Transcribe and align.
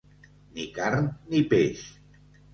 Ni 0.55 0.65
carn 0.77 1.11
ni 1.29 1.43
peix. 1.53 1.87